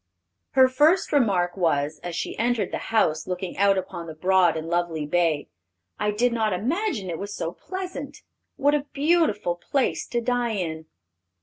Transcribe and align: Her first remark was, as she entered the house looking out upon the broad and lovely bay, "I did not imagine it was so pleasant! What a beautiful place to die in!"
Her 0.53 0.67
first 0.67 1.11
remark 1.13 1.55
was, 1.55 1.99
as 2.01 2.15
she 2.15 2.35
entered 2.39 2.71
the 2.71 2.79
house 2.89 3.27
looking 3.27 3.55
out 3.59 3.77
upon 3.77 4.07
the 4.07 4.15
broad 4.15 4.57
and 4.57 4.67
lovely 4.67 5.05
bay, 5.05 5.47
"I 5.99 6.09
did 6.09 6.33
not 6.33 6.53
imagine 6.53 7.07
it 7.11 7.19
was 7.19 7.35
so 7.35 7.51
pleasant! 7.51 8.23
What 8.55 8.73
a 8.73 8.87
beautiful 8.93 9.53
place 9.57 10.07
to 10.07 10.19
die 10.19 10.53
in!" 10.53 10.87